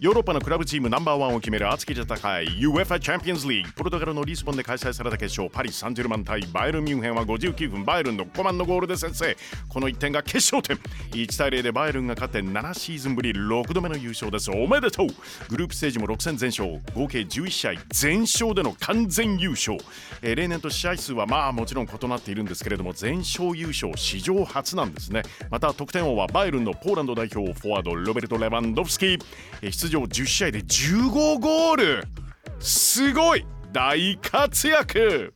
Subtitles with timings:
[0.00, 9.36] ヨーロッパのクラブチームナンバーワンを決める熱き戦い UEFA チャンピオンズリーグポルトガルのリスボンで開催された決勝パリ・サンジェルマン対バイルン・ミュンヘンは59分バイルンの5番のゴールで先制
[9.68, 10.76] この1点が決勝点。
[11.10, 14.52] 1対0でバイルンが勝って7シーズンぶり6度目の優勝です。
[14.52, 15.06] おめでとう。
[15.48, 16.80] グループステージも6戦全勝。
[16.94, 19.78] 合計11試合全勝での完全優勝、
[20.22, 25.22] えー、例年と試合数はまあもちろん異なっているんですけれども全勝優勝史上初なんですね。
[25.50, 29.06] また得点王はバイルンのポーランド代表フォワードロベルト・レバンドフスキ。
[29.06, 29.24] ー、
[29.62, 32.04] えー、出場10試合で15ゴール。
[32.60, 33.46] すごい。
[33.72, 35.32] 大活躍。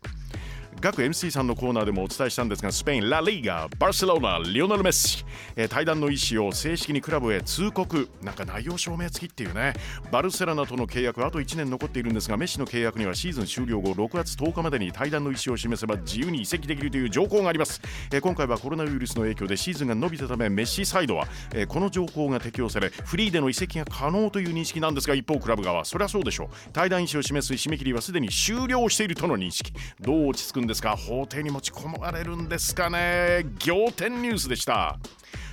[0.83, 8.09] 各 MC さんのコーナーでもお伝えしたんですがスペインラ・リーガバルセロナリオナル・メッシ、えー、対談の意思を正式にクラブへ通告。
[8.21, 9.75] なんか内容証明付きっていうね。
[10.11, 17.81] バルセロナとの契約あと1年残っているんですがメッシの契約にはシーズン終了後6月10日までに対談の意思を示せば自由に移籍できるという条項があります、
[18.13, 26.49] えー、今回はコロナウイルスの影響でシーズンが伸びたためメッシサイドは、えー、この条項が適用されフリーでの移籍が可能という認識なんですが一方クラブ側そりゃそうでしょう。
[26.73, 29.73] 対談意思を示す締め切りはすでに終了しているとの認識。
[30.01, 33.45] どう落ち着くんですか法廷に持ち込まれるんですかね。
[33.59, 34.99] 仰天ニュースでした。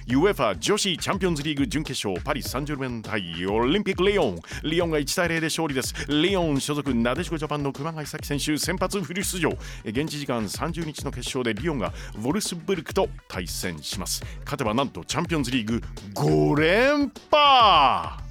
[0.08, 4.40] UEFA 女子チャンピオンズリーグ準決勝パリ・サンジェルメン対オリンピック・リオン。
[4.64, 5.94] リオンが1対0で勝利です。
[6.08, 9.50] リオン所属なでしこジャパンの熊谷咲選手先発フル出場。
[9.84, 14.24] 現地時間30日の決勝でリオンがウォルスブルクと対戦します。
[14.46, 15.84] 勝てばなんとチャンピオンズリーグ
[16.16, 18.29] 5連覇!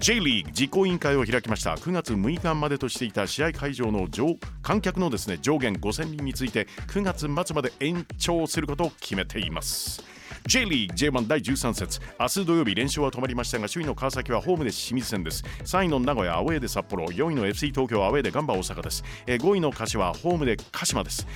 [0.00, 1.74] J リーグ実行委員会を開きました。
[1.74, 10.04] 9月6日までとしていた試合会場の上観客のですね上限5000人について9月末まで延長することを決めています。
[10.46, 12.00] J リーグ J1 第13節。
[12.18, 15.42] 明日土曜日連勝は止まりましたが首位の川崎はホームで清水戦です。
[15.64, 19.02] 3位の名古屋アウェーで札幌4位の FC 東京アウェーでガンバ大阪です。
[19.26, 21.26] 5位の柏ホームで鹿島です。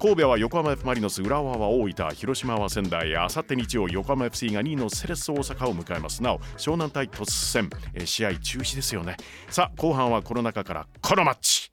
[0.00, 6.22] 神戸は横浜 F・ マリノス浦和は大分広島は仙台あさって日曜横浜 FC が2位のセレッソ大阪を迎えます。
[6.22, 9.16] なお湘南対突戦え試合中止ですよね。
[9.50, 11.72] さあ後半はこの中からこのマッチ。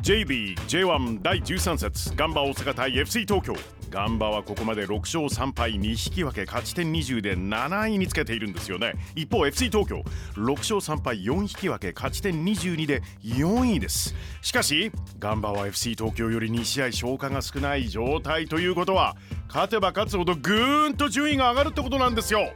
[0.00, 3.77] JB J1 第13節ガンバ大阪対 FC 東京。
[3.90, 8.92] ガンバはここまで6勝3敗2引き分け勝ち点20で7位につけているんですよね。
[9.14, 10.02] 一方 FC 東京。
[10.34, 14.14] 6勝3敗4引き分け勝ち点22で4位です。
[14.42, 19.16] しかしガンバは FC 東京より2試合消化が少ない状態ということは
[19.48, 22.52] 勝てば勝つほどぐーんと順位が上がるってことなんですよ。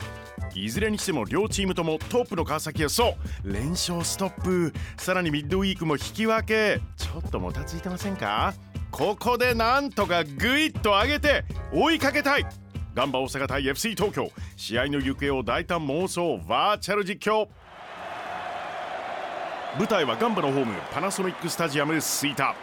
[0.54, 3.52] いずれにしても両チームともトップの川崎はそう。
[3.52, 4.74] 連勝ストップ。
[4.98, 6.80] さらにミッドウィークも引き分け。
[6.98, 8.52] ちょっともたついてませんか？
[8.92, 12.46] ここでなんとかグイッと上げて追いかけたい
[12.94, 14.30] ガンバ大阪対 FC 東京。
[14.54, 17.48] 試合の行方を大胆妄想バーチャル実況。
[19.78, 22.54] 舞台はガンバのホームパナソニックスタジアム吹田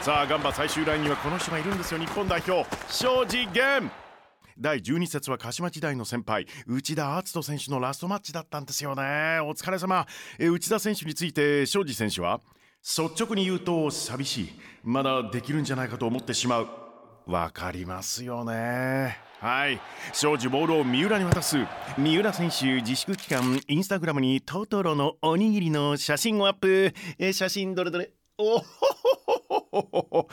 [0.00, 1.98] さあガンバ最終ラインにはこの人がいるんですよ。
[1.98, 3.92] 日本代表庄司源
[4.56, 9.40] 第12節は鹿島時代の先輩内田篤人選手のラストマッチだったんですよね。
[9.42, 10.06] お疲れ様。
[10.38, 12.40] え内田選手について庄司選手は
[12.86, 14.52] 率直に言うと寂しい。
[14.82, 16.68] まだできるんじゃないかと思ってしまう。
[17.26, 19.16] わかりますよね。
[19.40, 19.80] はい。
[20.12, 21.56] 庄司ボールを三浦に渡す。
[21.96, 26.92] 三浦選手自粛期間インスタグラムにトトロのおにぎりの写真をアップ。
[27.18, 28.10] え写真どれどれ。
[28.36, 28.64] おほ
[29.70, 30.28] ほほほ。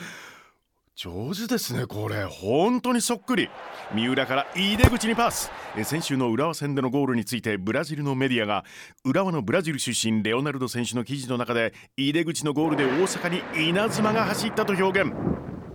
[1.02, 2.22] 上手ですねこれ。
[2.26, 3.50] 本当にそっくり。
[3.92, 5.50] 三浦から井出口にパス。
[5.82, 8.64] 先週の浦和戦でのゴールについてブラジルのメディアが
[9.04, 15.12] 浦和のブラジル出身レオナルド選手の記事の中で井出口のゴールで大阪に稲妻が走ったと表現。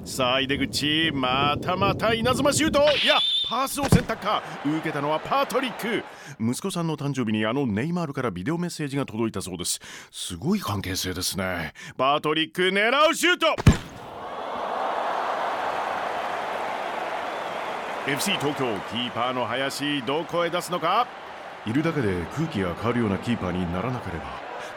[0.06, 2.80] さあ井出口またまた稲妻シュート。
[2.80, 4.42] いやパスを選択か。
[4.66, 6.06] 受けたのはパトリック。
[6.40, 9.82] 息子さんの誕生日にあのネイマールからビデオメッセージが届いたそうです。
[10.10, 11.74] すごい関係性ですね。
[11.98, 13.48] パトリック狙うシュート。
[18.08, 21.06] FC 東京キーパーの林どこへ出すのか？
[21.66, 24.24] いるだけで空気が変わるようなキーパーにならなければ。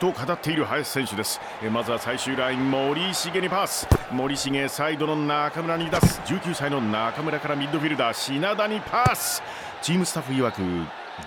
[0.01, 1.41] と語っている林選手です。
[1.73, 3.87] まずは最終ライン森重にパス。
[4.11, 6.21] 森重サイドの中村に出す。
[6.25, 9.41] 19歳の中村からミッドフィルダー品田にパス。
[9.81, 10.61] チームスタッフ曰く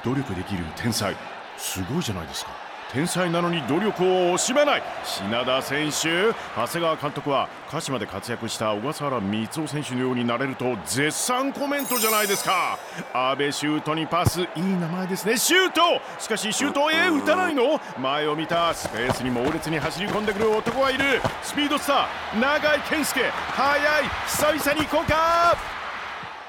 [0.03, 1.15] 努力できる天才。
[1.57, 2.51] すごいじゃないですか
[2.93, 6.31] 天才なのに努力を惜しめない品田選手。
[6.55, 12.77] 長谷川監督は鹿島で活躍した小笠原光雄選手のようになれると絶賛コメントじゃないですか。
[13.11, 15.37] 阿部シュートにパスいい名前ですね。
[15.37, 15.81] シュート
[16.19, 17.81] しかしシュートえ打たないの。
[17.99, 21.19] 前を見たスペースに猛烈に走り込んでくる男がいる。
[21.41, 23.21] スピードスター永井健介。
[23.31, 25.57] 速い久々に行こうか。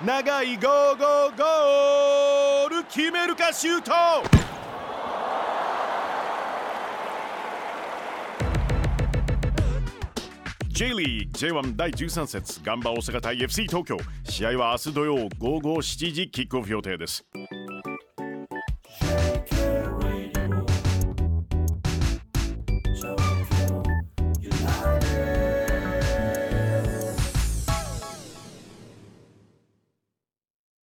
[0.04, 2.84] 長いゴーゴーゴール。
[2.84, 4.43] 決めるかシュート。
[10.74, 13.96] J リーグ J1 第13節ガンバ大阪対 FC 東京。
[14.24, 17.24] 試合は明日土曜午後7時キックオフ予定です。